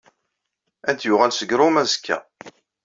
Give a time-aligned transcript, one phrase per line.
[0.89, 2.17] Ad d-yuɣul seg Ṛuma asekka.